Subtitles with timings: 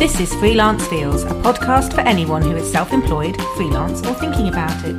[0.00, 4.48] This is Freelance Feels, a podcast for anyone who is self employed, freelance, or thinking
[4.48, 4.96] about it.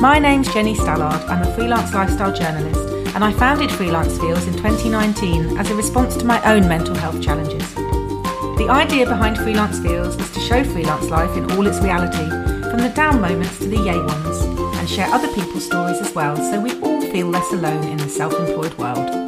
[0.00, 1.22] My name's Jenny Stallard.
[1.28, 2.80] I'm a freelance lifestyle journalist,
[3.14, 7.20] and I founded Freelance Feels in 2019 as a response to my own mental health
[7.20, 7.74] challenges.
[7.74, 12.26] The idea behind Freelance Feels is to show freelance life in all its reality,
[12.70, 14.40] from the down moments to the yay ones,
[14.78, 18.08] and share other people's stories as well so we all feel less alone in the
[18.08, 19.27] self employed world.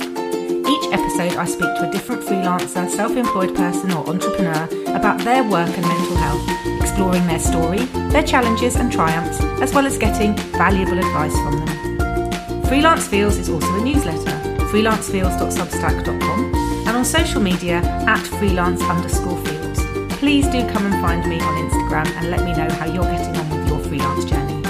[1.20, 4.65] Episode, I speak to a different freelancer, self employed person, or entrepreneur
[4.97, 7.80] about their work and mental health, exploring their story,
[8.11, 12.64] their challenges and triumphs, as well as getting valuable advice from them.
[12.64, 14.30] Freelance Feels is also a newsletter,
[14.73, 16.55] freelancefeels.substack.com,
[16.87, 19.84] and on social media at freelance underscore feels.
[20.16, 23.37] Please do come and find me on Instagram and let me know how you're getting
[23.37, 24.62] on with your freelance journey.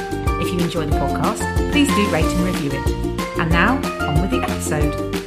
[0.42, 3.38] If you enjoy the podcast, please do rate and review it.
[3.38, 3.76] And now,
[4.08, 5.19] on with the episode.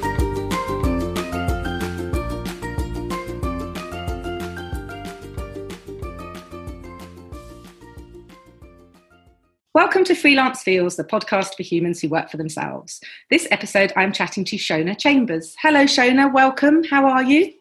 [9.76, 13.02] Welcome to Freelance Feels, the podcast for humans who work for themselves.
[13.32, 15.56] This episode, I'm chatting to Shona Chambers.
[15.60, 16.32] Hello, Shona.
[16.32, 16.84] Welcome.
[16.84, 17.52] How are you?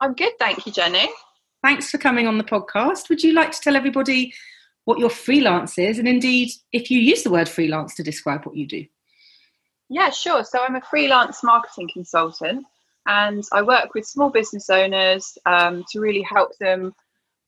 [0.00, 1.10] I'm good, thank you, Jenny.
[1.62, 3.10] Thanks for coming on the podcast.
[3.10, 4.32] Would you like to tell everybody
[4.86, 8.56] what your freelance is, and indeed, if you use the word freelance to describe what
[8.56, 8.86] you do?
[9.90, 10.44] Yeah, sure.
[10.44, 12.64] So I'm a freelance marketing consultant,
[13.04, 16.94] and I work with small business owners um, to really help them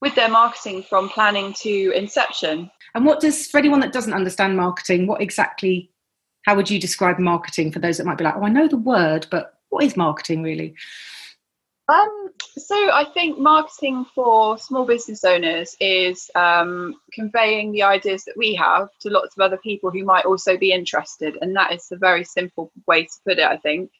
[0.05, 2.69] with their marketing from planning to inception.
[2.93, 5.89] And what does, for anyone that doesn't understand marketing, what exactly,
[6.43, 8.77] how would you describe marketing for those that might be like, oh, I know the
[8.77, 10.75] word, but what is marketing really?
[11.87, 18.37] Um, so I think marketing for small business owners is um, conveying the ideas that
[18.37, 21.87] we have to lots of other people who might also be interested, and that is
[21.91, 23.45] a very simple way to put it.
[23.45, 23.91] I think.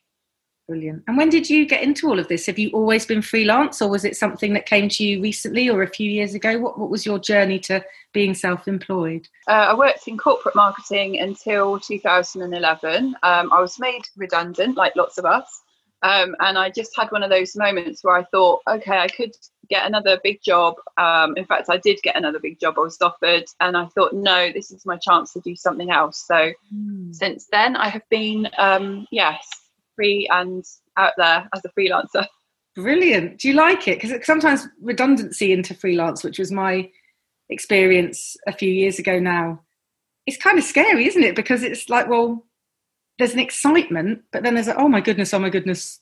[0.67, 1.03] Brilliant.
[1.07, 2.47] And when did you get into all of this?
[2.47, 5.83] Have you always been freelance or was it something that came to you recently or
[5.83, 6.57] a few years ago?
[6.57, 9.27] What, what was your journey to being self employed?
[9.47, 13.15] Uh, I worked in corporate marketing until 2011.
[13.21, 15.61] Um, I was made redundant, like lots of us.
[16.01, 19.35] Um, and I just had one of those moments where I thought, okay, I could
[19.69, 20.75] get another big job.
[20.97, 23.45] Um, in fact, I did get another big job I was offered.
[23.59, 26.23] And I thought, no, this is my chance to do something else.
[26.25, 27.13] So mm.
[27.13, 29.47] since then, I have been, um, yes,
[29.95, 30.63] free and
[30.97, 32.25] out there as a freelancer.
[32.75, 33.39] Brilliant.
[33.39, 34.01] Do you like it?
[34.01, 36.89] Because sometimes redundancy into freelance, which was my
[37.49, 39.61] experience a few years ago now,
[40.25, 41.35] it's kind of scary, isn't it?
[41.35, 42.45] Because it's like, well,
[43.17, 46.01] there's an excitement, but then there's a, oh my goodness, oh my goodness,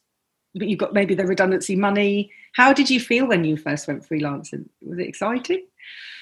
[0.55, 2.31] but you've got maybe the redundancy money.
[2.53, 4.67] How did you feel when you first went freelancing?
[4.81, 5.65] Was it exciting?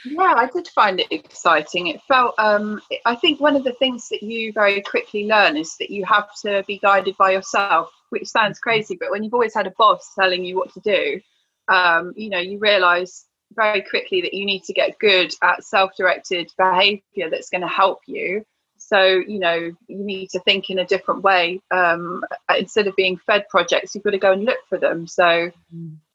[0.03, 1.87] Yeah, I did find it exciting.
[1.87, 5.75] It felt, um, I think one of the things that you very quickly learn is
[5.77, 9.53] that you have to be guided by yourself, which sounds crazy, but when you've always
[9.53, 11.21] had a boss telling you what to do,
[11.67, 15.91] um, you know, you realize very quickly that you need to get good at self
[15.97, 18.43] directed behavior that's going to help you
[18.91, 21.61] so, you know, you need to think in a different way.
[21.71, 22.25] Um,
[22.57, 25.07] instead of being fed projects, you've got to go and look for them.
[25.07, 25.49] So,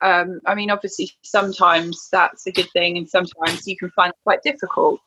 [0.01, 4.17] um, I mean, obviously, sometimes that's a good thing, and sometimes you can find it
[4.23, 5.01] quite difficult.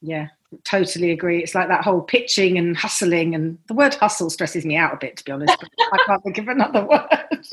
[0.00, 0.28] Yeah,
[0.64, 1.42] totally agree.
[1.42, 4.98] It's like that whole pitching and hustling, and the word hustle stresses me out a
[4.98, 5.62] bit, to be honest.
[5.92, 7.46] I can't think of another word.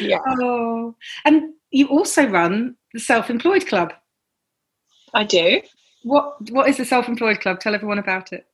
[0.00, 0.20] yeah.
[0.26, 0.94] Oh,
[1.26, 3.92] and you also run the Self Employed Club.
[5.12, 5.60] I do.
[6.02, 7.60] What What is the Self Employed Club?
[7.60, 8.46] Tell everyone about it.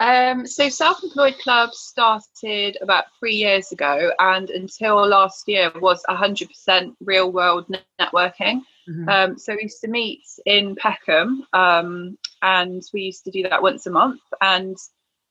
[0.00, 6.02] Um, so Self Employed Club started about three years ago, and until last year was
[6.08, 7.66] 100% real world
[8.00, 8.62] networking.
[8.88, 9.08] Mm-hmm.
[9.08, 13.62] Um, so we used to meet in Peckham, um, and we used to do that
[13.62, 14.76] once a month, and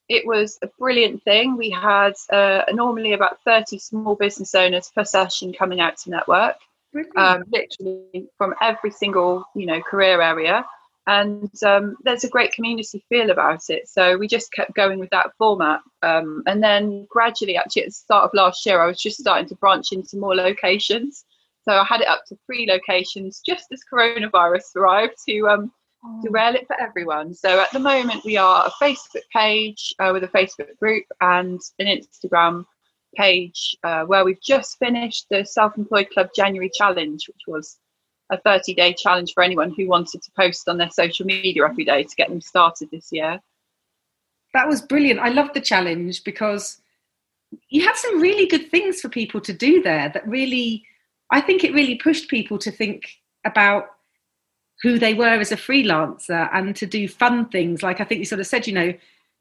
[0.09, 1.57] it was a brilliant thing.
[1.57, 6.55] We had uh, normally about 30 small business owners per session coming out to network,
[7.17, 10.65] um, literally from every single you know career area
[11.07, 13.87] and um, there's a great community feel about it.
[13.87, 17.93] So we just kept going with that format, um, and then gradually, actually, at the
[17.93, 21.25] start of last year, I was just starting to branch into more locations.
[21.63, 25.71] So I had it up to three locations just as coronavirus arrived to um,
[26.21, 27.33] derail it for everyone.
[27.33, 31.61] So at the moment, we are a Facebook page uh, with a Facebook group and
[31.79, 32.65] an Instagram
[33.15, 37.77] page uh, where we've just finished the Self Employed Club January Challenge, which was
[38.29, 41.85] a 30 day challenge for anyone who wanted to post on their social media every
[41.85, 43.41] day to get them started this year.
[44.53, 45.19] That was brilliant.
[45.19, 46.81] I loved the challenge because
[47.69, 50.83] you had some really good things for people to do there that really,
[51.31, 53.09] I think it really pushed people to think
[53.45, 53.87] about
[54.81, 57.83] who they were as a freelancer and to do fun things.
[57.83, 58.93] Like I think you sort of said, you know,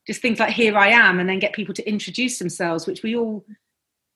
[0.06, 3.16] just things like here I am and then get people to introduce themselves, which we
[3.16, 3.44] all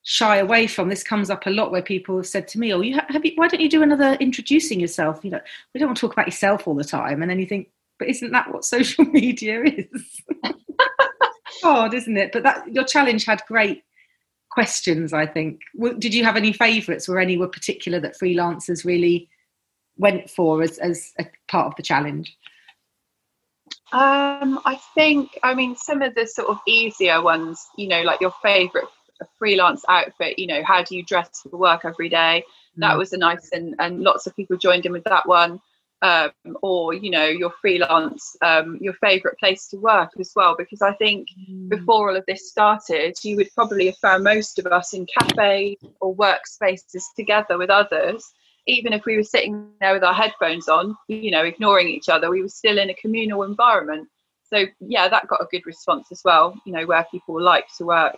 [0.08, 0.88] shy away from.
[0.88, 3.32] This comes up a lot where people have said to me, "Oh, you have you,
[3.34, 5.40] why don't you do another introducing yourself?" You know,
[5.74, 8.08] we don't want to talk about yourself all the time, and then you think, "But
[8.08, 10.22] isn't that what social media is?"
[11.62, 12.30] Hard, isn't it?
[12.32, 13.82] But that your challenge had great
[14.48, 15.12] questions.
[15.12, 15.60] I think.
[15.98, 17.08] Did you have any favourites?
[17.08, 19.28] Were any were particular that freelancers really
[19.98, 22.36] went for as as a part of the challenge?
[23.92, 28.20] Um, I think, I mean, some of the sort of easier ones, you know, like
[28.20, 28.88] your favourite
[29.38, 32.44] freelance outfit, you know, how do you dress for work every day?
[32.76, 32.98] That mm.
[32.98, 35.60] was a nice, and, and lots of people joined in with that one.
[36.02, 36.30] Um,
[36.60, 40.92] or, you know, your freelance, um, your favourite place to work as well, because I
[40.92, 41.70] think mm.
[41.70, 45.78] before all of this started, you would probably have found most of us in cafes
[46.00, 48.22] or workspaces together with others
[48.66, 52.30] even if we were sitting there with our headphones on, you know, ignoring each other,
[52.30, 54.08] we were still in a communal environment.
[54.42, 56.60] So yeah, that got a good response as well.
[56.64, 58.16] You know, where people like to work.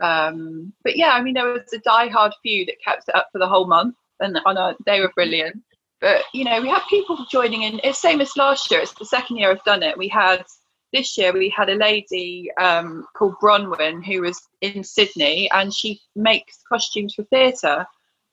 [0.00, 3.38] Um, but yeah, I mean, there was a die-hard few that kept it up for
[3.38, 5.62] the whole month, and on a, they were brilliant.
[6.00, 7.80] But you know, we had people joining in.
[7.84, 8.80] It's the same as last year.
[8.80, 9.98] It's the second year I've done it.
[9.98, 10.44] We had
[10.92, 16.00] this year we had a lady um, called Bronwyn who was in Sydney, and she
[16.16, 17.86] makes costumes for theatre.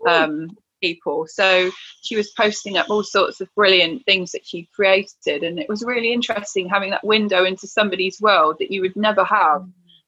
[0.07, 1.25] Um, people.
[1.27, 1.71] So
[2.01, 5.83] she was posting up all sorts of brilliant things that she created, and it was
[5.83, 9.65] really interesting having that window into somebody's world that you would never have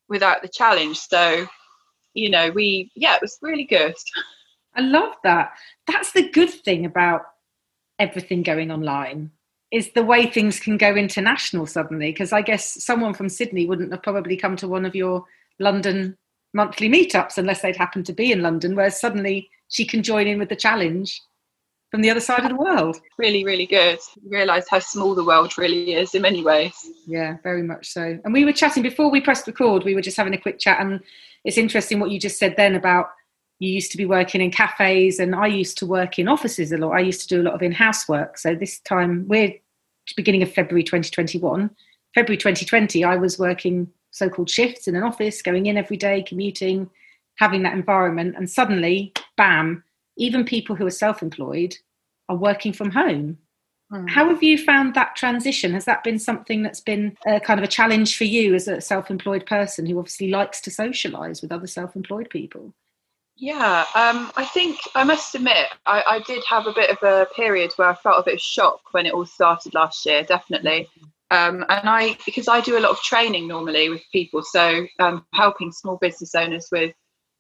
[0.10, 0.98] without the challenge.
[0.98, 1.48] So,
[2.14, 3.96] you know, we yeah, it was really good.
[4.76, 5.54] I love that.
[5.88, 7.24] That's the good thing about
[7.98, 9.32] everything going online
[9.72, 13.92] is the way things can go international suddenly because i guess someone from sydney wouldn't
[13.92, 15.24] have probably come to one of your
[15.60, 16.18] london
[16.54, 20.40] monthly meetups unless they'd happened to be in london whereas suddenly she can join in
[20.40, 21.22] with the challenge
[21.92, 22.98] from the other side of the world.
[23.18, 24.00] Really, really good.
[24.28, 26.74] Realise how small the world really is in many ways.
[27.08, 28.20] Yeah, very much so.
[28.24, 30.80] And we were chatting before we pressed record, we were just having a quick chat,
[30.80, 31.00] and
[31.44, 33.12] it's interesting what you just said then about
[33.60, 36.78] you used to be working in cafes, and I used to work in offices a
[36.78, 36.92] lot.
[36.92, 38.38] I used to do a lot of in house work.
[38.38, 39.54] So this time, we're
[40.16, 41.70] beginning of February 2021.
[42.16, 46.24] February 2020, I was working so called shifts in an office, going in every day,
[46.24, 46.90] commuting,
[47.36, 48.36] having that environment.
[48.38, 49.84] And suddenly, bam,
[50.20, 51.76] even people who are self employed
[52.28, 53.38] are working from home.
[53.92, 54.08] Mm.
[54.08, 55.74] How have you found that transition?
[55.74, 58.82] Has that been something that's been a kind of a challenge for you as a
[58.82, 62.76] self employed person who obviously likes to socialise with other self employed people?
[63.36, 67.26] Yeah, um, I think I must admit I, I, did have a bit of a
[67.34, 70.90] period where I felt a bit of shock when it all started last year, definitely.
[71.32, 75.26] Um, and I, because I do a lot of training normally with people, so um,
[75.34, 76.94] helping small business owners with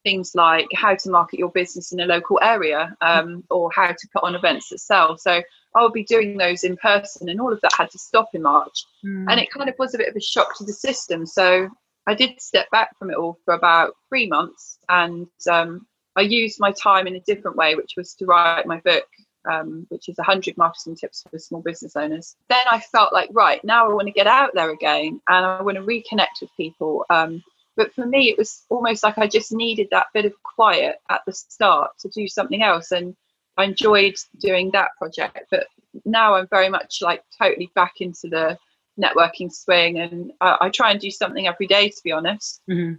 [0.04, 4.08] things like how to market your business in a local area um, or how to
[4.14, 5.18] put on events that sell.
[5.18, 5.42] So
[5.76, 8.86] I'll be doing those in person, and all of that had to stop in March.
[9.06, 9.26] Mm.
[9.30, 11.26] And it kind of was a bit of a shock to the system.
[11.26, 11.70] So
[12.08, 15.86] I did step back from it all for about three months, and um,
[16.16, 19.06] I used my time in a different way, which was to write my book.
[19.50, 22.36] Um, which is 100 marketing tips for small business owners.
[22.50, 25.62] Then I felt like, right, now I want to get out there again and I
[25.62, 27.06] want to reconnect with people.
[27.10, 27.42] Um,
[27.80, 31.22] but for me, it was almost like I just needed that bit of quiet at
[31.26, 32.92] the start to do something else.
[32.92, 33.16] And
[33.56, 35.40] I enjoyed doing that project.
[35.50, 35.68] But
[36.04, 38.58] now I'm very much like totally back into the
[39.02, 39.98] networking swing.
[39.98, 42.62] And I, I try and do something every day, to be honest.
[42.70, 42.96] Mm-hmm.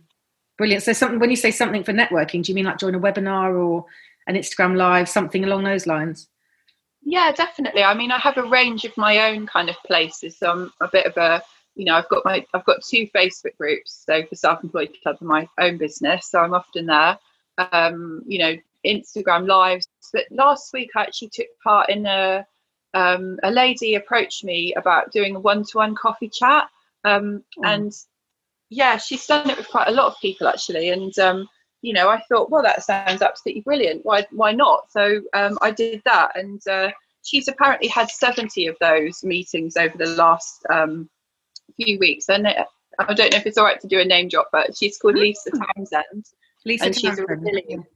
[0.56, 0.82] Brilliant.
[0.82, 3.54] So, something when you say something for networking, do you mean like join a webinar
[3.54, 3.84] or
[4.28, 6.26] an Instagram live, something along those lines?
[7.02, 7.82] Yeah, definitely.
[7.82, 10.38] I mean, I have a range of my own kind of places.
[10.38, 11.42] So I'm a bit of a
[11.80, 14.04] you know, I've got my I've got two Facebook groups.
[14.06, 17.18] So for Self-Employed Club and my own business, so I'm often there.
[17.56, 19.88] Um, you know, Instagram lives.
[20.12, 22.46] But last week I actually took part in a
[22.92, 26.68] um, a lady approached me about doing a one-to-one coffee chat,
[27.04, 27.64] um, mm.
[27.64, 27.92] and
[28.68, 30.90] yeah, she's done it with quite a lot of people actually.
[30.90, 31.48] And um,
[31.80, 34.04] you know, I thought, well, that sounds absolutely brilliant.
[34.04, 34.92] Why why not?
[34.92, 36.90] So um, I did that, and uh,
[37.22, 41.08] she's apparently had 70 of those meetings over the last um,
[41.76, 42.28] few weeks.
[42.28, 44.98] And I don't know if it's all right to do a name drop, but she's
[44.98, 46.26] called Lisa Townsend.
[46.64, 47.86] Lisa and she's a resilience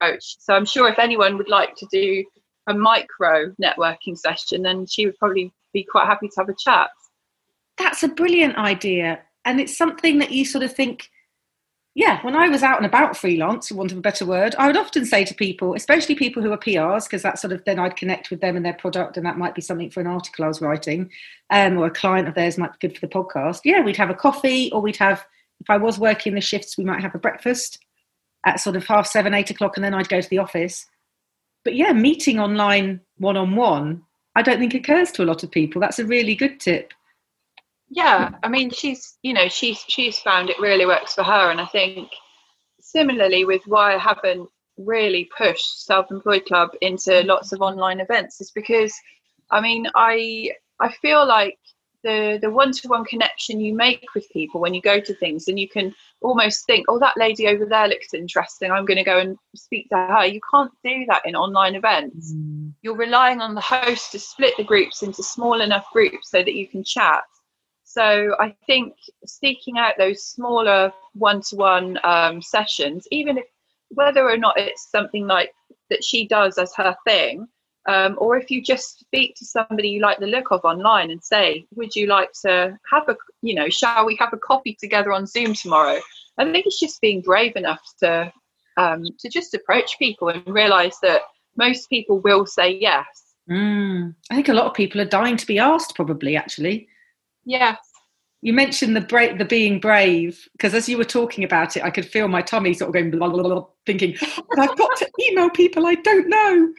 [0.00, 0.36] coach.
[0.38, 2.24] So I'm sure if anyone would like to do
[2.68, 6.90] a micro networking session, then she would probably be quite happy to have a chat.
[7.78, 9.20] That's a brilliant idea.
[9.44, 11.08] And it's something that you sort of think
[11.94, 14.66] yeah, when I was out and about freelance, for want of a better word, I
[14.66, 17.78] would often say to people, especially people who are PRs, because that sort of then
[17.78, 20.46] I'd connect with them and their product, and that might be something for an article
[20.46, 21.10] I was writing,
[21.50, 23.60] um, or a client of theirs might be good for the podcast.
[23.64, 25.26] Yeah, we'd have a coffee, or we'd have,
[25.60, 27.78] if I was working the shifts, we might have a breakfast
[28.46, 30.86] at sort of half seven, eight o'clock, and then I'd go to the office.
[31.62, 34.02] But yeah, meeting online one on one,
[34.34, 35.80] I don't think occurs to a lot of people.
[35.80, 36.94] That's a really good tip
[37.94, 41.60] yeah i mean she's you know she's she's found it really works for her and
[41.60, 42.08] i think
[42.82, 48.50] similarly with why I haven't really pushed self-employed club into lots of online events is
[48.50, 48.92] because
[49.50, 51.58] I mean I I feel like
[52.02, 55.68] the the one-to-one connection you make with people when you go to things and you
[55.68, 58.70] can almost think oh that lady over there looks interesting.
[58.72, 60.26] I'm going to go and speak to her.
[60.26, 62.34] You can't do that in online events.
[62.34, 62.72] Mm.
[62.82, 66.54] you're relying on the host to split the groups into small enough groups so that
[66.54, 67.22] you can chat
[67.92, 68.94] so i think
[69.26, 73.44] seeking out those smaller one-to-one um, sessions even if
[73.90, 75.52] whether or not it's something like
[75.90, 77.46] that she does as her thing
[77.86, 81.22] um, or if you just speak to somebody you like the look of online and
[81.22, 85.12] say, would you like to have a, you know, shall we have a coffee together
[85.12, 86.00] on Zoom tomorrow?
[86.38, 88.32] I think it's just being brave enough to
[88.76, 91.22] um, to just approach people and realize that
[91.56, 93.34] most people will say yes.
[93.50, 96.88] Mm, I think a lot of people are dying to be asked, probably, actually.
[97.44, 97.78] Yes.
[98.40, 101.90] You mentioned the bra- the being brave because as you were talking about it, I
[101.90, 104.16] could feel my tummy sort of going blah, blah, blah, thinking,
[104.58, 106.72] I've got to email people I don't know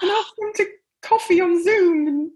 [0.00, 0.66] and ask them to
[1.02, 2.06] coffee on Zoom.
[2.06, 2.30] And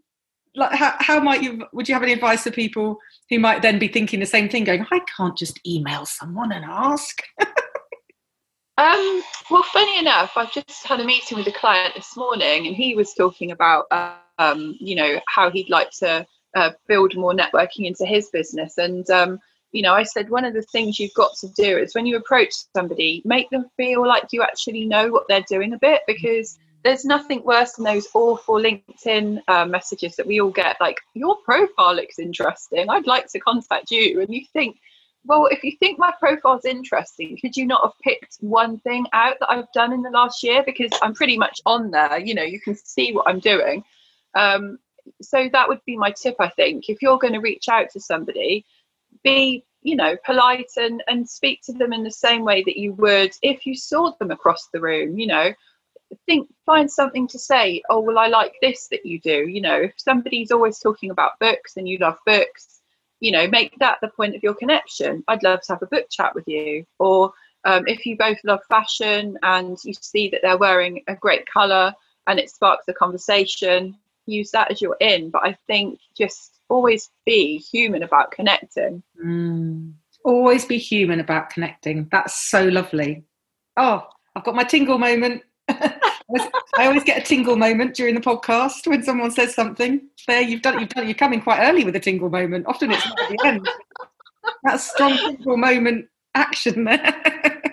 [0.54, 1.64] like, how, how might you?
[1.73, 4.64] Would you have any advice for people who might then be thinking the same thing,
[4.64, 7.23] going, "I can't just email someone and ask."
[8.78, 12.75] um, well, funny enough, I've just had a meeting with a client this morning, and
[12.75, 13.87] he was talking about,
[14.38, 19.09] um, you know, how he'd like to uh, build more networking into his business, and
[19.11, 19.40] um,
[19.73, 22.16] you know, I said one of the things you've got to do is when you
[22.16, 26.59] approach somebody, make them feel like you actually know what they're doing a bit because
[26.83, 31.37] there's nothing worse than those awful LinkedIn uh, messages that we all get, like, your
[31.45, 32.88] profile looks interesting.
[32.88, 34.21] I'd like to contact you.
[34.21, 34.78] And you think,
[35.26, 39.37] well, if you think my profile's interesting, could you not have picked one thing out
[39.40, 40.62] that I've done in the last year?
[40.64, 42.19] Because I'm pretty much on there.
[42.19, 43.85] You know, you can see what I'm doing.
[44.35, 44.78] Um,
[45.23, 46.88] so that would be my tip, I think.
[46.88, 48.64] If you're going to reach out to somebody,
[49.23, 52.92] be you know polite and and speak to them in the same way that you
[52.95, 55.52] would if you saw them across the room you know.
[56.26, 59.76] Think find something to say oh well i like this that you do you know.
[59.83, 62.80] If somebody's always talking about books and you love books
[63.21, 65.23] you know make that the point of your connection.
[65.28, 67.33] I'd love to have a book chat with you or
[67.64, 71.95] um, if you both love fashion and you see that they're wearing a great color
[72.26, 73.97] and it sparks a conversation
[74.30, 79.92] use that as your in but i think just always be human about connecting mm.
[80.25, 83.25] always be human about connecting that's so lovely
[83.76, 84.06] oh
[84.37, 85.42] i've got my tingle moment
[86.78, 90.00] I always get a tingle moment during the podcast when someone says something.
[90.26, 92.66] There, you've done, you've done, you're coming quite early with a tingle moment.
[92.66, 93.68] Often it's not at the end.
[94.64, 97.62] That strong tingle moment action there.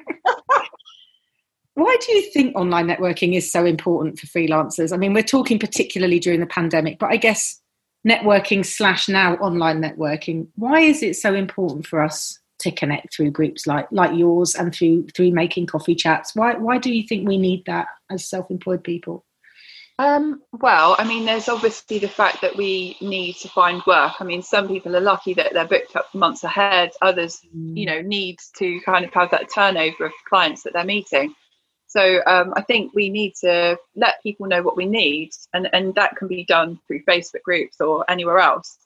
[1.77, 4.91] Why do you think online networking is so important for freelancers?
[4.91, 7.61] I mean, we're talking particularly during the pandemic, but I guess
[8.05, 10.47] networking slash now online networking.
[10.55, 14.73] Why is it so important for us to connect through groups like like yours and
[14.73, 18.83] through through making coffee chats why why do you think we need that as self-employed
[18.83, 19.23] people
[19.99, 24.13] um, well, I mean, there's obviously the fact that we need to find work.
[24.19, 26.91] I mean, some people are lucky that they're booked up months ahead.
[27.01, 27.75] Others, mm.
[27.75, 31.33] you know, need to kind of have that turnover of clients that they're meeting.
[31.87, 35.95] So um, I think we need to let people know what we need, and, and
[35.95, 38.77] that can be done through Facebook groups or anywhere else.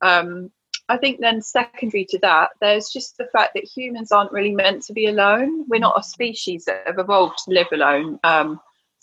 [0.00, 0.50] Um,
[0.88, 4.82] I think then secondary to that, there's just the fact that humans aren't really meant
[4.84, 5.66] to be alone.
[5.68, 8.18] We're not a species that have evolved to live alone.
[8.24, 8.60] Um,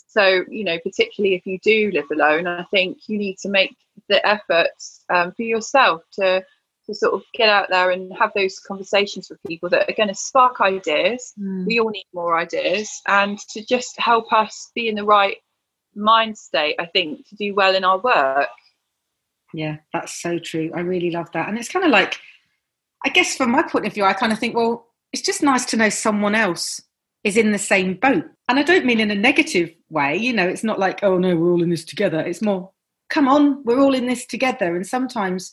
[0.08, 3.76] so, you know, particularly if you do live alone, I think you need to make
[4.10, 6.44] the efforts um, for yourself to
[6.88, 10.10] to sort of get out there and have those conversations with people that are going
[10.10, 11.34] to spark ideas.
[11.40, 11.66] Mm.
[11.66, 15.38] We all need more ideas, and to just help us be in the right
[15.96, 16.76] mind state.
[16.80, 18.50] I think to do well in our work
[19.56, 22.20] yeah that's so true i really love that and it's kind of like
[23.06, 25.66] i guess from my point of view i kind of think well it's just nice
[25.66, 26.82] to know someone else
[27.24, 30.48] is in the same boat and i don't mean in a negative way you know
[30.48, 32.70] it's not like oh no we're all in this together it's more
[33.10, 35.52] come on we're all in this together and sometimes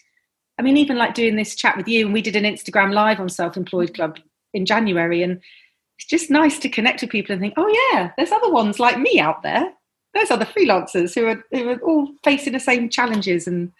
[0.62, 3.20] i mean even like doing this chat with you and we did an instagram live
[3.20, 4.18] on self-employed club
[4.54, 5.40] in january and
[6.02, 8.98] it's just nice to connect with people and think oh yeah there's other ones like
[8.98, 9.72] me out there.
[10.14, 13.72] There's other freelancers who are who are all facing the same challenges and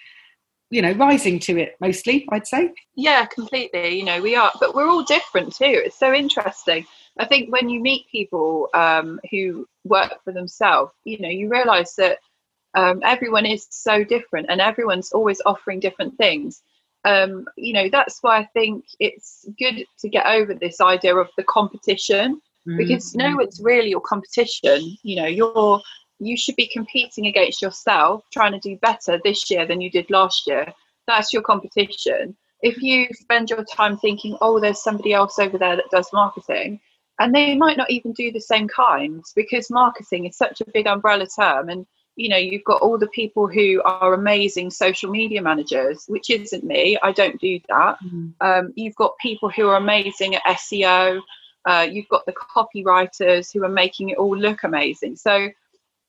[0.71, 2.73] you know rising to it mostly i'd say.
[2.95, 5.65] Yeah completely you know we are but we're all different too.
[5.85, 6.87] It's so interesting.
[7.19, 11.95] I think when you meet people um, who work for themselves you know you realize
[11.97, 12.19] that
[12.75, 16.62] um, everyone is so different and everyone's always offering different things
[17.04, 21.28] um, you know that's why i think it's good to get over this idea of
[21.37, 22.76] the competition mm-hmm.
[22.76, 25.80] because no it's really your competition you know you're
[26.23, 30.11] you should be competing against yourself, trying to do better this year than you did
[30.11, 30.73] last year.
[31.06, 32.37] That's your competition.
[32.62, 36.80] If you spend your time thinking, oh, there's somebody else over there that does marketing,
[37.18, 40.87] and they might not even do the same kinds because marketing is such a big
[40.87, 45.40] umbrella term and you know you've got all the people who are amazing social media
[45.40, 48.33] managers which isn't me i don't do that mm.
[48.40, 51.21] um, you've got people who are amazing at seo
[51.64, 55.49] uh, you've got the copywriters who are making it all look amazing so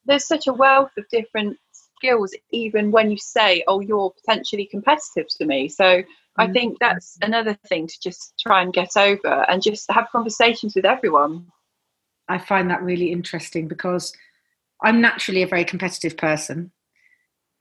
[0.05, 5.27] there's such a wealth of different skills even when you say oh you're potentially competitive
[5.29, 6.03] to me so
[6.35, 6.53] I mm.
[6.53, 10.85] think that's another thing to just try and get over and just have conversations with
[10.85, 11.47] everyone.
[12.27, 14.13] I find that really interesting because
[14.83, 16.71] I'm naturally a very competitive person.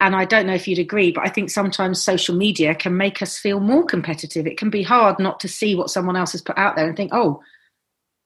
[0.01, 3.23] And I don't know if you'd agree, but I think sometimes social media can make
[3.23, 4.49] us feel more competitive.
[4.49, 6.97] It can be hard not to see what someone else has put out there and
[6.97, 7.41] think, oh,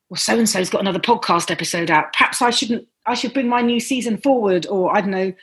[0.09, 2.13] well, so and so's got another podcast episode out.
[2.13, 4.65] Perhaps I shouldn't, I should bring my new season forward.
[4.65, 5.33] Or I don't know,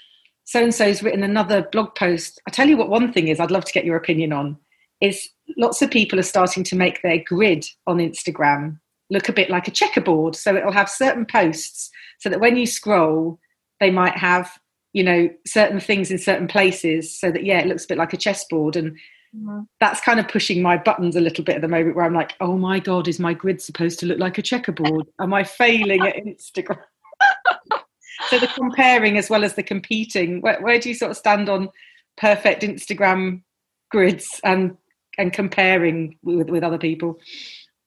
[0.42, 2.40] so and so's written another blog post.
[2.48, 4.58] I tell you what, one thing is I'd love to get your opinion on
[5.00, 8.78] is lots of people are starting to make their grid on Instagram
[9.10, 10.34] look a bit like a checkerboard.
[10.34, 13.38] So it'll have certain posts so that when you scroll,
[13.84, 14.58] they might have,
[14.94, 18.14] you know, certain things in certain places so that, yeah, it looks a bit like
[18.14, 18.76] a chessboard.
[18.76, 18.92] And
[19.36, 19.60] mm-hmm.
[19.78, 22.32] that's kind of pushing my buttons a little bit at the moment where I'm like,
[22.40, 25.06] oh my God, is my grid supposed to look like a checkerboard?
[25.20, 26.80] Am I failing at Instagram?
[28.30, 31.50] so the comparing as well as the competing, where, where do you sort of stand
[31.50, 31.68] on
[32.16, 33.42] perfect Instagram
[33.90, 34.76] grids and
[35.18, 37.20] and comparing with, with other people?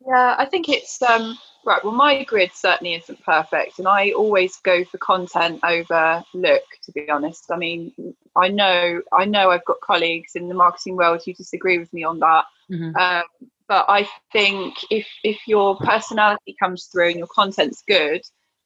[0.07, 1.83] Yeah, I think it's um, right.
[1.83, 6.63] Well, my grid certainly isn't perfect, and I always go for content over look.
[6.85, 7.91] To be honest, I mean,
[8.35, 12.03] I know, I know, I've got colleagues in the marketing world who disagree with me
[12.03, 12.45] on that.
[12.71, 12.95] Mm-hmm.
[12.95, 13.23] Um,
[13.67, 18.21] but I think if if your personality comes through and your content's good,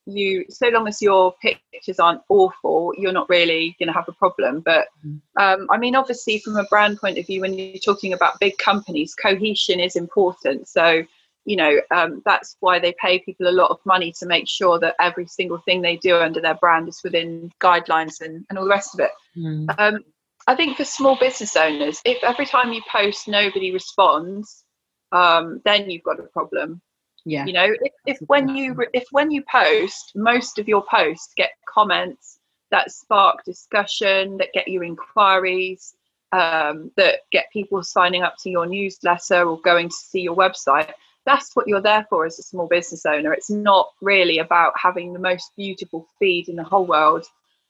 [0.05, 4.13] you so long as your pictures aren't awful you're not really going to have a
[4.13, 5.21] problem but mm.
[5.39, 8.57] um, i mean obviously from a brand point of view when you're talking about big
[8.57, 11.03] companies cohesion is important so
[11.45, 14.79] you know um, that's why they pay people a lot of money to make sure
[14.79, 18.65] that every single thing they do under their brand is within guidelines and, and all
[18.65, 19.11] the rest of it.
[19.37, 19.73] Mm.
[19.79, 19.99] um,
[20.47, 24.65] i think for small business owners if every time you post nobody responds
[25.11, 26.81] um, then you've got a problem.
[27.23, 27.45] Yeah.
[27.45, 31.51] You know if, if when you if when you post most of your posts get
[31.71, 32.39] comments
[32.71, 35.93] that spark discussion that get you inquiries
[36.31, 40.93] um, that get people signing up to your newsletter or going to see your website
[41.25, 45.13] that's what you're there for as a small business owner it's not really about having
[45.13, 47.25] the most beautiful feed in the whole world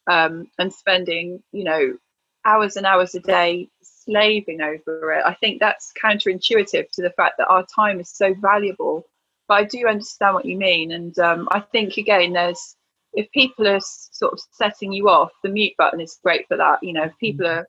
[0.08, 1.98] um, and spending you know
[2.46, 7.36] hours and hours a day slaving over it i think that's counterintuitive to the fact
[7.38, 9.06] that our time is so valuable
[9.52, 10.94] but I do understand what you mean.
[10.94, 12.78] And um, I think again, there's
[13.12, 16.82] if people are sort of setting you off, the mute button is great for that.
[16.82, 17.60] You know, if people mm-hmm.
[17.60, 17.68] are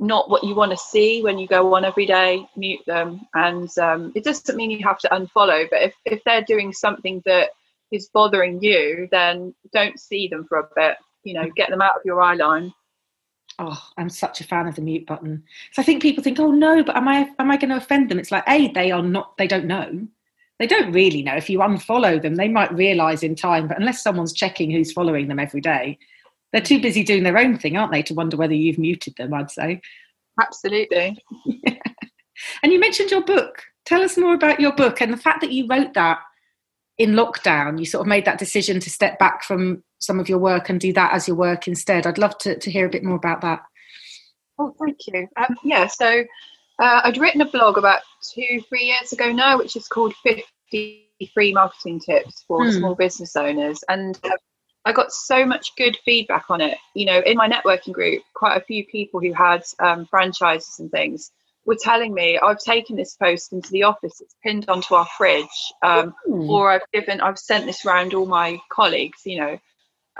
[0.00, 3.20] not what you want to see when you go on every day, mute them.
[3.34, 7.22] And um, it doesn't mean you have to unfollow, but if, if they're doing something
[7.26, 7.50] that
[7.92, 10.96] is bothering you, then don't see them for a bit.
[11.24, 12.72] You know, get them out of your eye line.
[13.58, 15.42] Oh, I'm such a fan of the mute button.
[15.72, 18.10] So I think people think, oh no, but am I am I going to offend
[18.10, 18.18] them?
[18.18, 20.08] It's like, a they are not, they don't know
[20.60, 21.34] they don't really know.
[21.34, 25.26] If you unfollow them, they might realize in time, but unless someone's checking who's following
[25.26, 25.98] them every day,
[26.52, 29.34] they're too busy doing their own thing, aren't they, to wonder whether you've muted them,
[29.34, 29.80] I'd say.
[30.40, 31.22] Absolutely.
[31.44, 31.74] yeah.
[32.62, 33.64] And you mentioned your book.
[33.84, 36.20] Tell us more about your book and the fact that you wrote that
[36.96, 37.78] in lockdown.
[37.78, 40.80] You sort of made that decision to step back from some of your work and
[40.80, 42.06] do that as your work instead.
[42.06, 43.60] I'd love to, to hear a bit more about that.
[44.58, 45.28] Oh, thank you.
[45.36, 46.24] Um, yeah, so
[46.78, 48.00] uh, I'd written a blog about
[48.34, 50.46] two, three years ago now, which is called 50
[51.34, 52.70] Free Marketing Tips for hmm.
[52.70, 53.82] Small Business Owners.
[53.88, 54.30] And uh,
[54.84, 56.78] I got so much good feedback on it.
[56.94, 60.90] You know, in my networking group, quite a few people who had um, franchises and
[60.90, 61.30] things
[61.66, 65.46] were telling me, I've taken this post into the office, it's pinned onto our fridge,
[65.82, 69.58] um, or I've given, I've sent this around all my colleagues, you know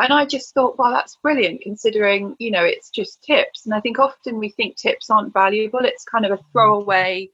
[0.00, 3.66] and I just thought, well, that's brilliant considering, you know, it's just tips.
[3.66, 5.80] And I think often we think tips aren't valuable.
[5.82, 7.28] It's kind of a throwaway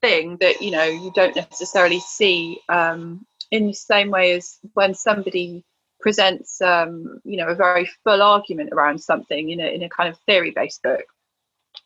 [0.00, 4.94] thing that, you know, you don't necessarily see um, in the same way as when
[4.94, 5.64] somebody
[6.02, 10.08] presents, um, you know, a very full argument around something in a, in a kind
[10.08, 11.04] of theory based book.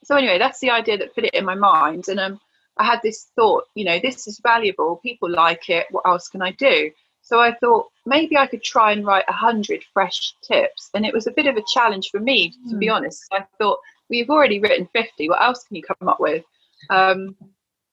[0.05, 2.09] So, anyway, that's the idea that put it in my mind.
[2.09, 2.41] And um,
[2.77, 5.01] I had this thought, you know, this is valuable.
[5.03, 5.87] People like it.
[5.91, 6.91] What else can I do?
[7.23, 10.91] So I thought maybe I could try and write a hundred fresh tips.
[10.95, 12.79] And it was a bit of a challenge for me, to mm.
[12.79, 12.93] be hmm.
[12.93, 13.25] honest.
[13.33, 15.29] I thought, we've already written 50.
[15.29, 16.45] What else can you come up with?
[16.91, 17.35] Um,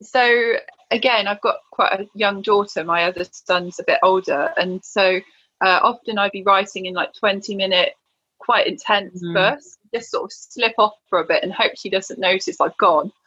[0.02, 0.54] so
[0.92, 2.84] again, I've got quite a young daughter.
[2.84, 4.54] My other son's a bit older.
[4.58, 5.20] And so
[5.64, 7.94] uh, often I'd be writing in like 20 minute,
[8.38, 9.34] quite intense mm.
[9.34, 12.78] bursts, just sort of slip off for a bit and hope she doesn't notice I've
[12.78, 13.12] gone.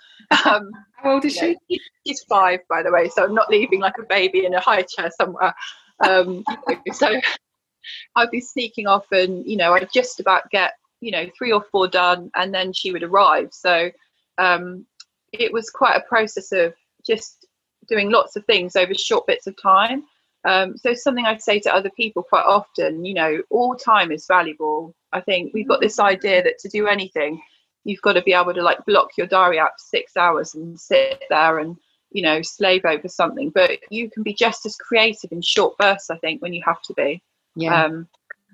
[0.44, 1.57] Um, How old is she?
[2.05, 4.83] She's five, by the way, so I'm not leaving like a baby in a high
[4.83, 5.55] chair somewhere.
[6.01, 6.42] Um,
[6.92, 7.20] so
[8.16, 11.62] I'd be sneaking off, and you know, I'd just about get you know three or
[11.70, 13.51] four done, and then she would arrive.
[13.53, 13.90] So
[14.38, 14.87] um,
[15.33, 16.75] it was quite a process of
[17.07, 17.46] just
[17.87, 20.05] doing lots of things over short bits of time.
[20.47, 24.27] Um, so something I'd say to other people quite often, you know, all time is
[24.27, 24.95] valuable.
[25.13, 27.43] I think we've got this idea that to do anything,
[27.85, 30.79] you've got to be able to like block your diary out for six hours and
[30.79, 31.77] sit there and
[32.13, 33.51] you know slave over something.
[33.51, 36.11] But you can be just as creative in short bursts.
[36.11, 37.23] I think when you have to be.
[37.57, 37.85] Yeah.
[37.85, 38.09] Um,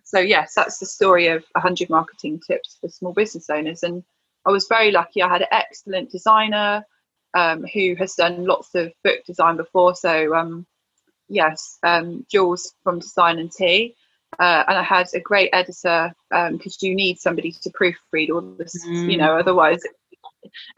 [0.05, 3.83] so yes, that's the story of 100 marketing tips for small business owners.
[3.83, 4.03] And
[4.47, 5.23] I was very lucky.
[5.23, 6.85] I had an excellent designer
[7.35, 9.95] um, who has done lots of book design before.
[9.95, 10.67] So um,
[11.29, 13.95] yes, um, Jules from Design and Tea.
[14.39, 18.31] Uh, and I had a great editor um because um, you need somebody to proofread
[18.31, 19.11] all this, mm.
[19.11, 19.83] you know, otherwise.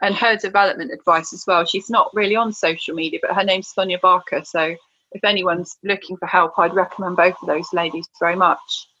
[0.01, 1.65] And her development advice as well.
[1.65, 4.41] She's not really on social media, but her name's Sonia Barker.
[4.43, 4.75] So
[5.11, 8.59] if anyone's looking for help, I'd recommend both of those ladies very much.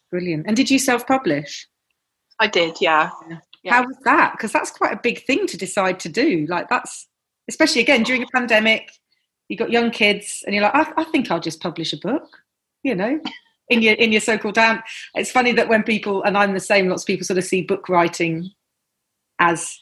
[0.09, 0.45] Brilliant.
[0.47, 1.67] And did you self-publish?
[2.39, 3.11] I did, yeah.
[3.63, 3.73] yeah.
[3.73, 4.33] How was that?
[4.33, 6.45] Because that's quite a big thing to decide to do.
[6.49, 7.07] Like that's
[7.47, 8.89] especially again during a pandemic
[9.49, 12.37] you've got young kids and you're like I, I, think i'll just publish a book
[12.83, 13.19] you know
[13.69, 14.81] in your in your so-called down
[15.15, 17.61] it's funny that when people and i'm the same lots of people sort of see
[17.61, 18.51] book writing
[19.39, 19.77] as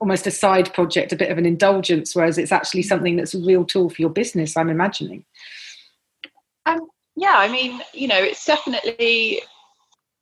[0.00, 3.38] almost a side project a bit of an indulgence whereas it's actually something that's a
[3.38, 5.24] real tool for your business i'm imagining
[6.66, 6.80] um
[7.16, 9.40] yeah i mean you know it's definitely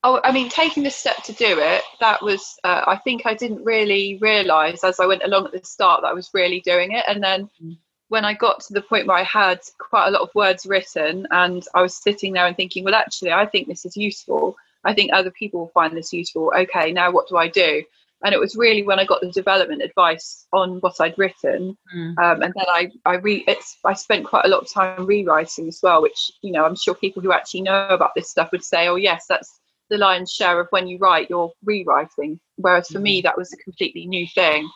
[0.05, 3.35] Oh, I mean, taking the step to do it, that was, uh, I think I
[3.35, 6.91] didn't really realize as I went along at the start that I was really doing
[6.91, 7.05] it.
[7.07, 7.77] And then mm.
[8.13, 11.27] When I got to the point where I had quite a lot of words written
[11.31, 14.55] and I was sitting there and thinking, well, actually, I think this is useful.
[14.85, 16.53] I think other people will find this useful.
[16.55, 17.83] Okay, now what do I do?
[18.23, 22.19] And it was really when I got the development advice on what I'd written, mm.
[22.19, 25.67] um, and then I I re it's I spent quite a lot of time rewriting
[25.67, 28.63] as well, which you know I'm sure people who actually know about this stuff would
[28.63, 29.59] say, oh yes, that's
[29.91, 32.39] the lion's share of when you write, you're rewriting.
[32.57, 33.27] Whereas for me, mm-hmm.
[33.27, 34.71] that was a completely new thing.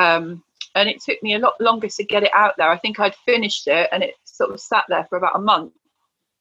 [0.00, 0.42] Um,
[0.76, 2.68] and it took me a lot longer to get it out there.
[2.68, 5.72] I think I'd finished it and it sort of sat there for about a month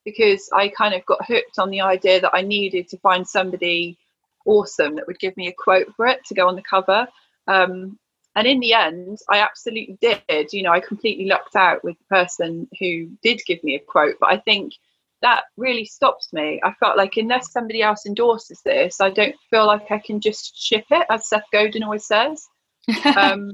[0.04, 3.98] because I kind of got hooked on the idea that I needed to find somebody
[4.46, 7.08] awesome that would give me a quote for it to go on the cover.
[7.48, 7.98] Um,
[8.36, 10.52] and in the end, I absolutely did.
[10.52, 14.18] You know, I completely lucked out with the person who did give me a quote.
[14.20, 14.74] But I think
[15.22, 16.60] that really stops me.
[16.64, 20.62] I felt like unless somebody else endorses this, I don't feel like I can just
[20.62, 22.46] ship it, as Seth Godin always says.
[23.18, 23.52] Um,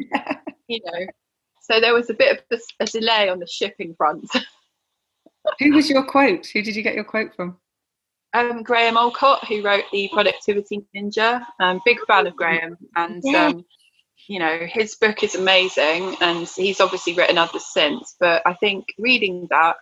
[0.72, 1.06] you know,
[1.62, 4.30] so there was a bit of a, a delay on the shipping front.
[5.60, 6.48] who was your quote?
[6.48, 7.58] Who did you get your quote from?
[8.34, 11.46] Um, Graham Allcott, who wrote the Productivity Ninja.
[11.60, 13.48] Um, big fan of Graham, and yeah.
[13.48, 13.66] um,
[14.28, 18.16] you know his book is amazing, and he's obviously written others since.
[18.20, 19.76] But I think reading that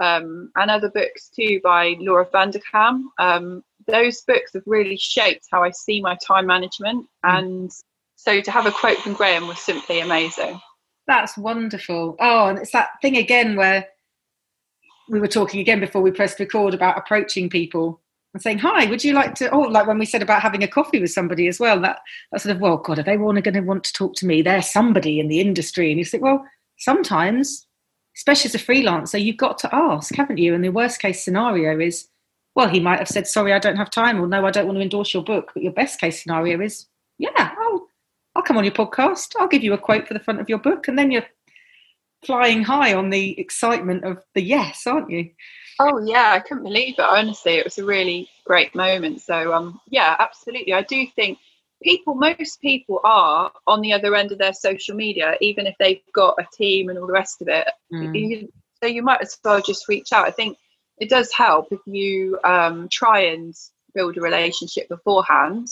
[0.00, 3.02] um, and other books too by Laura Vanderkam.
[3.18, 7.06] Um, those books have really shaped how I see my time management.
[7.24, 7.38] Mm.
[7.38, 7.70] And
[8.24, 10.60] so to have a quote from Graham was simply amazing.
[11.06, 12.16] That's wonderful.
[12.20, 13.86] Oh, and it's that thing again where
[15.08, 18.00] we were talking again before we pressed record about approaching people
[18.32, 20.68] and saying, "Hi, would you like to?" Oh, like when we said about having a
[20.68, 21.80] coffee with somebody as well.
[21.80, 24.42] That that sort of, well, God, are they going to want to talk to me?
[24.42, 26.44] They're somebody in the industry, and you think, well,
[26.78, 27.66] sometimes
[28.16, 30.54] especially as a freelancer, you've got to ask, haven't you?
[30.54, 32.08] And the worst case scenario is,
[32.54, 34.76] well, he might have said, sorry, I don't have time, or no, I don't want
[34.76, 35.52] to endorse your book.
[35.54, 36.86] But your best case scenario is,
[37.18, 37.86] yeah, I'll,
[38.40, 39.34] I'll come on your podcast.
[39.38, 40.88] I'll give you a quote for the front of your book.
[40.88, 41.26] And then you're
[42.24, 45.28] flying high on the excitement of the yes, aren't you?
[45.78, 47.02] Oh yeah, I couldn't believe it.
[47.02, 49.20] Honestly, it was a really great moment.
[49.20, 50.72] So um, yeah, absolutely.
[50.72, 51.36] I do think
[51.82, 56.00] people most people are on the other end of their social media even if they've
[56.14, 58.48] got a team and all the rest of it mm.
[58.82, 60.58] so you might as well just reach out i think
[60.98, 63.54] it does help if you um, try and
[63.94, 65.68] build a relationship beforehand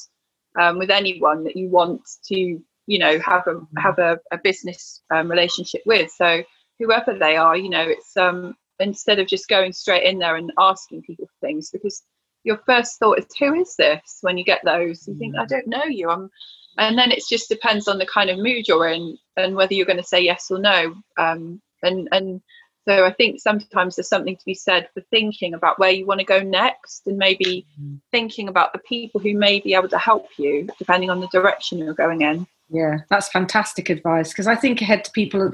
[0.59, 3.67] um, with anyone that you want to you know have a mm.
[3.77, 6.43] have a, a business um, relationship with so
[6.79, 10.53] whoever they are you know it's um instead of just going straight in there and
[10.59, 12.03] asking people for things because
[12.45, 15.49] your first thought is who is this when you get those you think i mm.
[15.49, 16.31] don't know you i'm
[16.79, 19.87] and then it just depends on the kind of mood you're in and whether you're
[19.87, 22.41] going to say yes or no um, and and
[22.89, 26.21] so i think sometimes there's something to be said for thinking about where you want
[26.21, 28.01] to go next and maybe mm.
[28.11, 31.79] thinking about the people who may be able to help you depending on the direction
[31.79, 35.53] you're going in yeah that's fantastic advice because i think ahead to people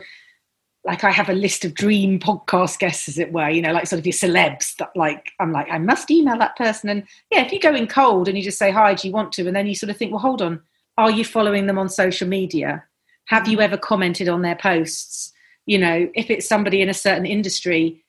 [0.87, 3.87] like I have a list of dream podcast guests, as it were, you know, like
[3.87, 6.91] sort of your celebs that like I'm like, I must email that person.
[6.91, 9.33] And yeah, if you go in cold and you just say, Hi, do you want
[9.33, 9.47] to?
[9.47, 10.61] And then you sort of think, Well, hold on,
[10.99, 12.85] are you following them on social media?
[13.29, 15.33] Have you ever commented on their posts?
[15.67, 18.05] You know, if it's somebody in a certain industry,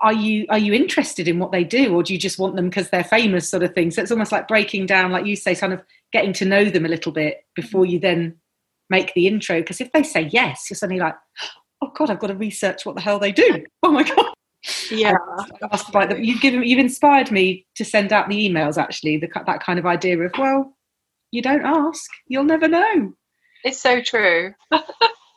[0.00, 2.68] are you are you interested in what they do or do you just want them
[2.68, 3.90] because they're famous sort of thing?
[3.90, 6.86] So it's almost like breaking down like you say kind of getting to know them
[6.86, 7.92] a little bit before mm-hmm.
[7.92, 8.36] you then
[8.88, 9.60] make the intro.
[9.60, 11.16] Because if they say yes you're suddenly like
[11.82, 13.64] oh god i've got to research what the hell they do.
[13.82, 14.26] Oh my god.
[14.90, 15.14] Yeah.
[16.18, 19.86] You've given you've inspired me to send out the emails actually the, that kind of
[19.86, 20.76] idea of well
[21.30, 23.12] you don't ask you'll never know.
[23.64, 24.54] It's so true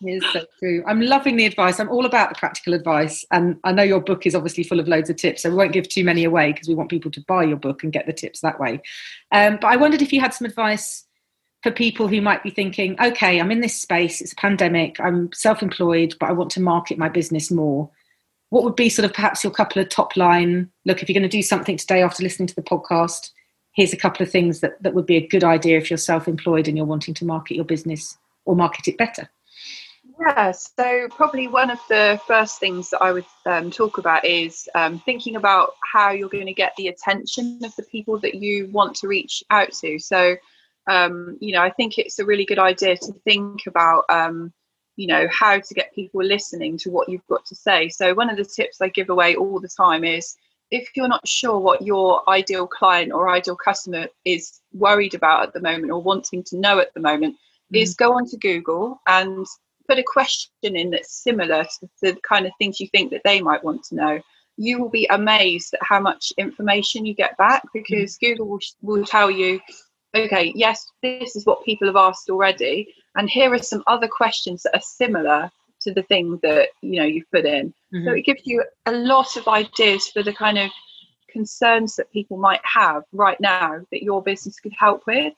[0.08, 0.84] is so true.
[0.88, 1.80] I'm loving the advice.
[1.80, 3.26] I'm all about the practical advice.
[3.32, 5.74] And I know your book is obviously full of loads of tips, so we won't
[5.74, 8.14] give too many away because we want people to buy your book and get the
[8.14, 8.82] tips that way.
[9.32, 11.06] Um, but I wondered if you had some advice
[11.64, 15.32] for people who might be thinking, okay, I'm in this space, it's a pandemic, I'm
[15.32, 17.90] self employed, but I want to market my business more.
[18.50, 20.70] What would be sort of perhaps your couple of top line?
[20.86, 23.32] Look, if you're going to do something today after listening to the podcast,
[23.74, 26.28] here's a couple of things that, that would be a good idea if you're self
[26.28, 29.30] employed and you're wanting to market your business or market it better.
[30.26, 34.70] Yeah, so probably one of the first things that I would um, talk about is
[34.74, 38.68] um, thinking about how you're going to get the attention of the people that you
[38.68, 40.00] want to reach out to.
[40.00, 40.38] So,
[40.90, 44.54] um, you know, I think it's a really good idea to think about, um,
[44.96, 47.90] you know, how to get people listening to what you've got to say.
[47.90, 50.38] So, one of the tips I give away all the time is
[50.72, 55.54] if you're not sure what your ideal client or ideal customer is worried about at
[55.54, 57.36] the moment or wanting to know at the moment,
[57.74, 57.82] mm.
[57.82, 59.46] is go onto Google and
[59.88, 63.42] put a question in that's similar to the kind of things you think that they
[63.42, 64.22] might want to know,
[64.58, 68.34] you will be amazed at how much information you get back because mm-hmm.
[68.34, 69.60] Google will, will tell you,
[70.16, 74.64] okay, yes, this is what people have asked already, and here are some other questions
[74.64, 77.74] that are similar to the thing that you know you've put in.
[77.94, 78.06] Mm-hmm.
[78.06, 80.72] So it gives you a lot of ideas for the kind of
[81.30, 85.34] concerns that people might have right now that your business could help with.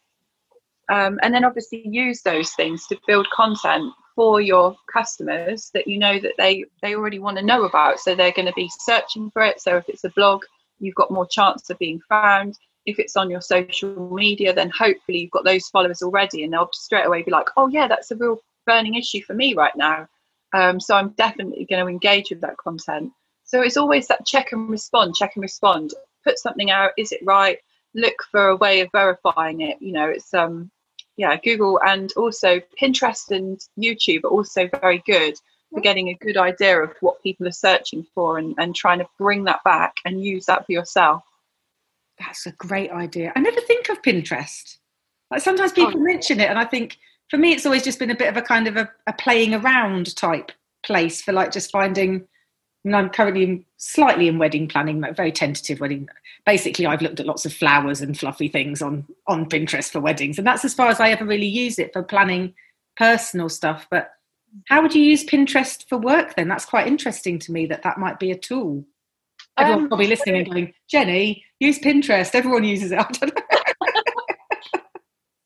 [0.88, 5.98] Um, and then obviously use those things to build content for your customers that you
[6.00, 8.00] know that they they already want to know about.
[8.00, 9.62] So they're going to be searching for it.
[9.62, 10.44] So if it's a blog
[10.80, 12.58] you've got more chance of being found.
[12.86, 16.70] If it's on your social media then hopefully you've got those followers already and they'll
[16.74, 20.08] straight away be like oh yeah that's a real burning issue for me right now.
[20.54, 23.12] Um, so i'm definitely going to engage with that content.
[23.44, 25.94] So it's always that check and respond check and respond.
[26.24, 26.92] Put something out.
[26.98, 27.60] Is it right?
[27.94, 29.78] Look for a way of verifying it.
[29.82, 30.72] You know it's um
[31.18, 35.36] yeah, Google and also Pinterest and YouTube are also very good
[35.74, 39.08] for getting a good idea of what people are searching for and, and trying to
[39.18, 41.24] bring that back and use that for yourself.
[42.20, 43.34] That's a great idea.
[43.36, 44.78] I never think of Pinterest.
[45.32, 46.04] Like sometimes oh, people oh.
[46.04, 46.98] mention it, and I think
[47.30, 49.54] for me, it's always just been a bit of a kind of a, a playing
[49.54, 50.52] around type
[50.84, 52.28] place for like just finding
[52.86, 56.08] and I'm currently slightly in wedding planning, but very tentative wedding.
[56.46, 60.38] Basically, I've looked at lots of flowers and fluffy things on on Pinterest for weddings,
[60.38, 62.54] and that's as far as I ever really use it for planning
[62.96, 63.88] personal stuff.
[63.90, 64.12] But
[64.68, 66.48] how would you use Pinterest for work then?
[66.48, 68.86] That's quite interesting to me that that might be a tool.
[69.58, 72.36] Everyone's um, probably listening and going, Jenny, use Pinterest.
[72.36, 73.00] Everyone uses it.
[73.82, 73.96] I.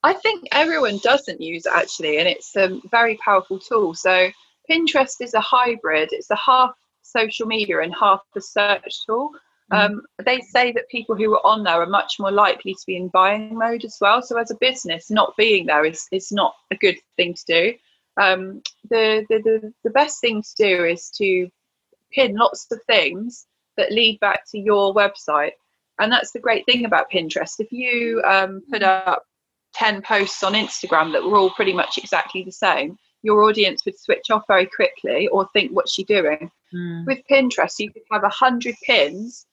[0.01, 3.93] I think everyone doesn't use it actually, and it's a very powerful tool.
[3.93, 4.29] So
[4.69, 6.09] Pinterest is a hybrid.
[6.11, 6.73] It's a half
[7.11, 9.31] social media and half the search tool.
[9.71, 12.95] Um, they say that people who are on there are much more likely to be
[12.95, 14.21] in buying mode as well.
[14.21, 17.73] So as a business, not being there is, is not a good thing to do.
[18.19, 21.49] Um, the, the, the, the best thing to do is to
[22.11, 23.45] pin lots of things
[23.77, 25.51] that lead back to your website.
[25.99, 27.59] And that's the great thing about Pinterest.
[27.59, 29.23] If you um, put up
[29.75, 33.99] 10 posts on Instagram that were all pretty much exactly the same, your audience would
[33.99, 36.51] switch off very quickly or think, what's she doing?
[36.73, 37.05] Mm.
[37.05, 39.45] With Pinterest, you could have a hundred pins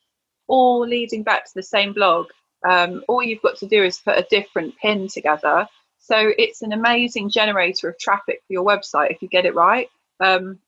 [0.47, 2.27] all leading back to the same blog.
[2.69, 5.69] Um, all you've got to do is put a different pin together.
[5.99, 9.89] So it's an amazing generator of traffic for your website if you get it right.
[10.21, 10.61] Um,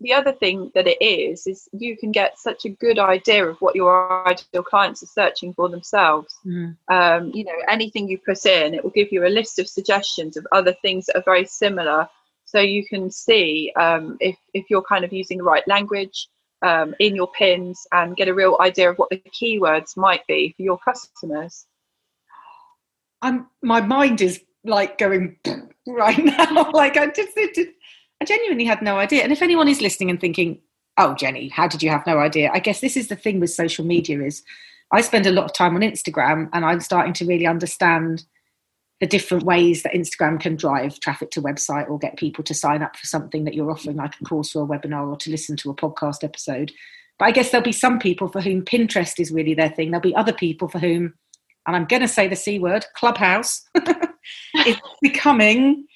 [0.00, 3.58] the other thing that it is is you can get such a good idea of
[3.60, 6.34] what your ideal clients are searching for themselves.
[6.44, 6.76] Mm.
[6.88, 10.36] Um, you know, anything you put in, it will give you a list of suggestions
[10.36, 12.08] of other things that are very similar
[12.50, 16.28] so you can see um, if, if you're kind of using the right language
[16.62, 20.52] um, in your pins and get a real idea of what the keywords might be
[20.56, 21.66] for your customers.
[23.22, 25.36] I'm my mind is like going
[25.86, 26.70] right now.
[26.74, 29.22] like I just, I genuinely had no idea.
[29.22, 30.60] And if anyone is listening and thinking,
[30.96, 33.50] "Oh, Jenny, how did you have no idea?" I guess this is the thing with
[33.50, 34.42] social media is
[34.92, 38.24] I spend a lot of time on Instagram, and I'm starting to really understand
[39.00, 42.82] the different ways that Instagram can drive traffic to website or get people to sign
[42.82, 45.56] up for something that you're offering, like a course or a webinar or to listen
[45.56, 46.70] to a podcast episode.
[47.18, 49.90] But I guess there'll be some people for whom Pinterest is really their thing.
[49.90, 51.14] There'll be other people for whom,
[51.66, 53.62] and I'm going to say the C word, Clubhouse
[54.66, 55.86] is becoming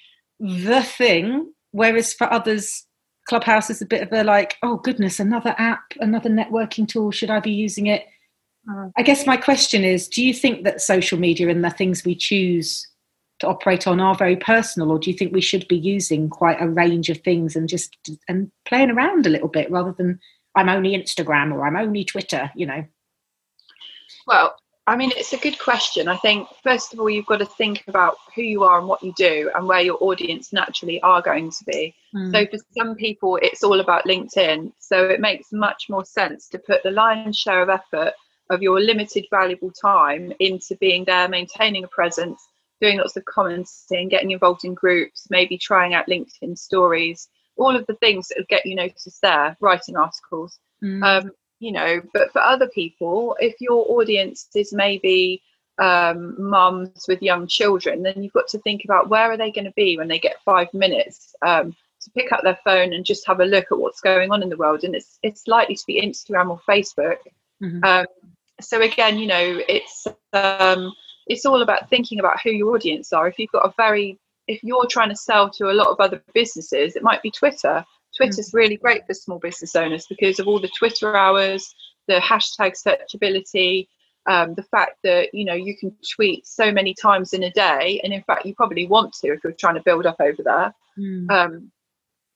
[0.41, 1.53] the thing.
[1.73, 2.87] Whereas for others,
[3.29, 7.11] Clubhouse is a bit of a like, oh goodness, another app, another networking tool.
[7.11, 8.07] Should I be using it?
[8.71, 12.03] Uh, I guess my question is do you think that social media and the things
[12.03, 12.87] we choose
[13.45, 16.61] to operate on are very personal, or do you think we should be using quite
[16.61, 17.97] a range of things and just
[18.29, 20.19] and playing around a little bit rather than
[20.55, 22.85] I'm only Instagram or I'm only Twitter, you know?
[24.27, 24.55] Well,
[24.87, 26.09] I mean, it's a good question.
[26.09, 29.03] I think, first of all, you've got to think about who you are and what
[29.03, 31.95] you do and where your audience naturally are going to be.
[32.15, 32.33] Mm.
[32.33, 34.73] So, for some people, it's all about LinkedIn.
[34.79, 38.13] So, it makes much more sense to put the lion's share of effort
[38.51, 42.47] of your limited, valuable time into being there, maintaining a presence,
[42.81, 47.87] doing lots of commenting, getting involved in groups, maybe trying out LinkedIn stories, all of
[47.87, 50.59] the things that get you noticed there, writing articles.
[50.83, 51.03] Mm.
[51.03, 51.31] Um,
[51.65, 55.43] you know but for other people if your audience is maybe
[55.79, 59.65] um, mums with young children then you've got to think about where are they going
[59.65, 63.27] to be when they get five minutes um, to pick up their phone and just
[63.27, 65.85] have a look at what's going on in the world and it's it's likely to
[65.87, 67.17] be instagram or facebook
[67.63, 67.83] mm-hmm.
[67.83, 68.07] um,
[68.61, 70.93] so again you know it's um,
[71.27, 74.63] it's all about thinking about who your audience are if you've got a very if
[74.63, 77.85] you're trying to sell to a lot of other businesses it might be twitter
[78.17, 78.55] Twitter's mm.
[78.55, 81.75] really great for small business owners because of all the Twitter hours,
[82.07, 83.89] the hashtag searchability,
[84.27, 88.01] um, the fact that you know you can tweet so many times in a day,
[88.03, 90.75] and in fact you probably want to if you're trying to build up over there.
[90.99, 91.31] Mm.
[91.31, 91.73] Um,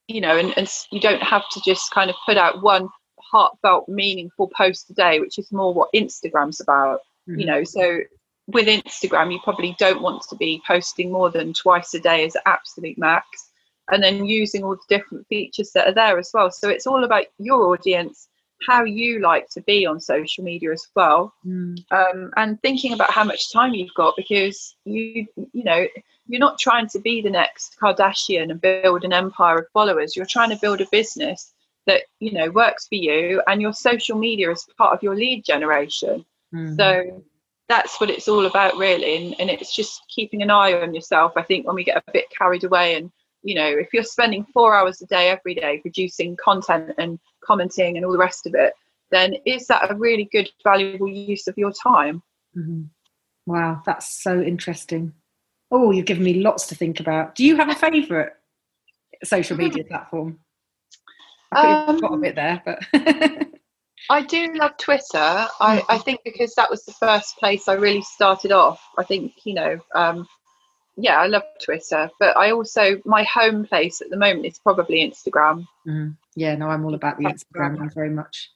[0.07, 2.89] you know, and, and you don't have to just kind of put out one
[3.21, 7.01] heartfelt, meaningful post a day, which is more what Instagram's about.
[7.29, 7.41] Mm.
[7.41, 8.01] You know, so
[8.49, 12.37] with Instagram, you probably don't want to be posting more than twice a day as
[12.47, 13.49] absolute max
[13.91, 16.51] and then using all the different features that are there as well.
[16.51, 18.29] So it's all about your audience,
[18.67, 21.79] how you like to be on social media as well, mm.
[21.91, 25.87] um, and thinking about how much time you've got because you you know
[26.27, 30.17] you're not trying to be the next Kardashian and build an empire of followers.
[30.17, 31.53] You're trying to build a business
[31.87, 35.45] that you know works for you, and your social media is part of your lead
[35.45, 36.25] generation.
[36.53, 36.77] Mm.
[36.77, 37.23] So
[37.69, 39.17] that's what it's all about really.
[39.17, 42.13] And, and it's just keeping an eye on yourself i think when we get a
[42.13, 43.11] bit carried away and
[43.43, 47.97] you know if you're spending four hours a day every day producing content and commenting
[47.97, 48.75] and all the rest of it
[49.11, 52.23] then is that a really good valuable use of your time?
[52.57, 52.83] Mm-hmm.
[53.47, 55.15] wow that's so interesting.
[55.71, 57.35] Oh you've given me lots to think about.
[57.35, 58.33] Do you have a favorite
[59.25, 60.41] social media platform?
[61.53, 62.83] I um, got a bit there but
[64.11, 65.07] I do love Twitter.
[65.15, 66.03] I, I mm-hmm.
[66.03, 68.81] think because that was the first place I really started off.
[68.97, 70.27] I think, you know, um,
[71.01, 75.09] yeah, I love Twitter, but I also my home place at the moment is probably
[75.09, 75.67] Instagram.
[75.87, 76.17] Mm.
[76.35, 78.51] Yeah, no, I'm all about the Instagram very much.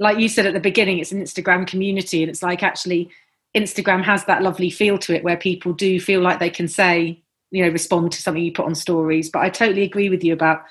[0.00, 3.10] Like you said at the beginning, it's an Instagram community, and it's like actually
[3.56, 7.22] Instagram has that lovely feel to it where people do feel like they can say,
[7.52, 9.30] you know, respond to something you put on stories.
[9.30, 10.62] But I totally agree with you about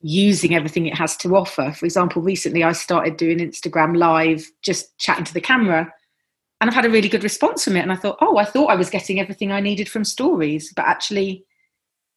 [0.00, 1.72] using everything it has to offer.
[1.72, 5.92] For example, recently I started doing Instagram live, just chatting to the camera
[6.60, 7.82] and I've had a really good response from it.
[7.82, 10.86] And I thought, oh, I thought I was getting everything I needed from stories, but
[10.86, 11.44] actually,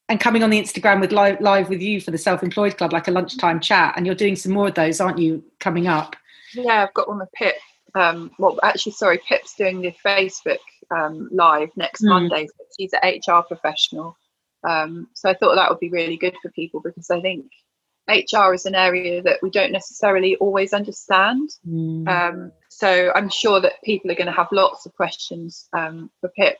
[0.09, 2.91] and coming on the Instagram with live, live with you for the Self Employed Club,
[2.91, 5.43] like a lunchtime chat, and you're doing some more of those, aren't you?
[5.59, 6.15] Coming up.
[6.53, 7.55] Yeah, I've got one with Pip.
[7.93, 10.57] Um, well, actually, sorry, Pip's doing the Facebook
[10.89, 12.09] um, live next mm.
[12.09, 12.47] Monday.
[12.79, 14.17] She's an HR professional,
[14.67, 17.45] um, so I thought that would be really good for people because I think
[18.07, 21.49] HR is an area that we don't necessarily always understand.
[21.67, 22.07] Mm.
[22.07, 26.29] Um, so I'm sure that people are going to have lots of questions um, for
[26.29, 26.57] Pip.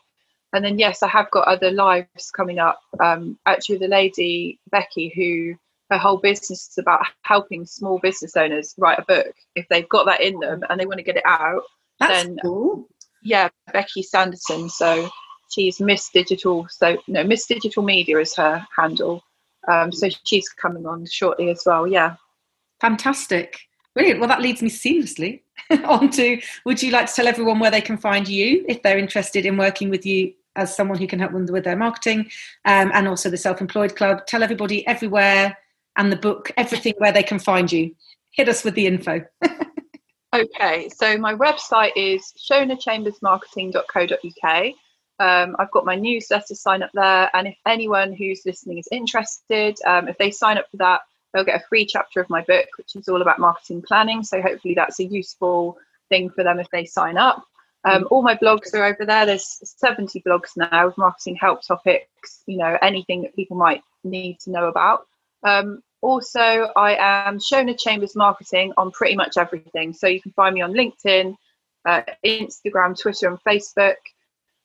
[0.52, 2.80] And then, yes, I have got other lives coming up.
[3.00, 5.58] Um, actually, the lady, Becky, who
[5.90, 9.34] her whole business is about helping small business owners write a book.
[9.54, 11.62] If they've got that in them and they want to get it out,
[12.00, 12.86] That's then cool.
[13.22, 14.68] yeah, Becky Sanderson.
[14.68, 15.08] So
[15.50, 16.66] she's Miss Digital.
[16.70, 19.22] So no, Miss Digital Media is her handle.
[19.68, 21.86] Um, so she's coming on shortly as well.
[21.86, 22.16] Yeah.
[22.80, 23.60] Fantastic.
[23.94, 24.20] Brilliant.
[24.20, 25.42] Well, that leads me seamlessly
[25.84, 28.98] on to would you like to tell everyone where they can find you if they're
[28.98, 32.30] interested in working with you as someone who can help them with their marketing
[32.64, 34.26] um, and also the Self Employed Club?
[34.26, 35.56] Tell everybody everywhere
[35.96, 37.94] and the book, everything where they can find you.
[38.30, 39.22] Hit us with the info.
[40.34, 40.88] okay.
[40.88, 44.74] So my website is shonachambersmarketing.co.uk.
[45.18, 49.78] Um, I've got my newsletter sign up there, and if anyone who's listening is interested,
[49.86, 51.02] um, if they sign up for that,
[51.32, 54.22] they'll get a free chapter of my book, which is all about marketing planning.
[54.22, 57.44] So hopefully that's a useful thing for them if they sign up.
[57.84, 59.26] Um, all my blogs are over there.
[59.26, 64.38] There's 70 blogs now with marketing help topics, you know, anything that people might need
[64.40, 65.06] to know about.
[65.42, 66.40] Um, also,
[66.76, 66.96] I
[67.26, 69.92] am Shona Chambers Marketing on pretty much everything.
[69.92, 71.36] So you can find me on LinkedIn,
[71.84, 73.96] uh, Instagram, Twitter, and Facebook.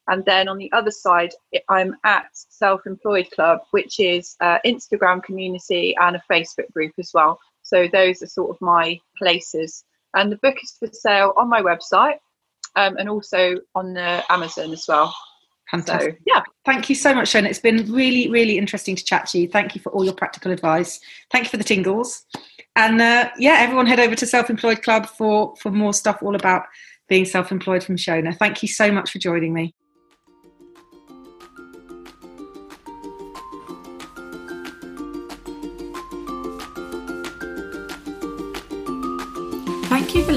[0.07, 1.31] And then on the other side,
[1.69, 7.11] I'm at Self Employed Club, which is an Instagram community and a Facebook group as
[7.13, 7.39] well.
[7.63, 9.83] So those are sort of my places.
[10.13, 12.19] And the book is for sale on my website
[12.75, 15.13] um, and also on the Amazon as well.
[15.69, 16.15] Fantastic.
[16.15, 16.43] So, yeah.
[16.63, 17.49] Thank you so much, Shona.
[17.49, 19.49] It's been really, really interesting to chat to you.
[19.49, 21.01] Thank you for all your practical advice.
[21.29, 22.25] Thank you for the tingles.
[22.77, 26.35] And uh, yeah, everyone head over to Self Employed Club for, for more stuff all
[26.35, 26.63] about
[27.09, 28.37] being self employed from Shona.
[28.37, 29.73] Thank you so much for joining me.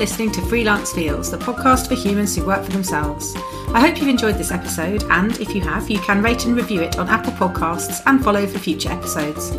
[0.01, 3.37] Listening to Freelance Feels, the podcast for humans who work for themselves.
[3.75, 6.81] I hope you've enjoyed this episode, and if you have, you can rate and review
[6.81, 9.55] it on Apple Podcasts and follow for future episodes.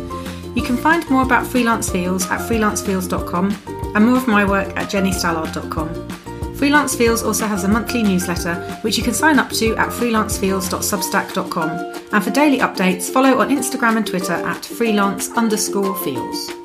[0.56, 3.56] You can find more about Freelance Feels at freelancefeels.com
[3.94, 6.56] and more of my work at jennystallard.com.
[6.56, 11.70] Freelance Feels also has a monthly newsletter which you can sign up to at freelancefeels.substack.com.
[12.12, 16.61] And for daily updates, follow on Instagram and Twitter at freelance underscore feels.